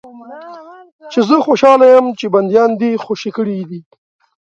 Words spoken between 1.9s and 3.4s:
یم چې بندیان دې خوشي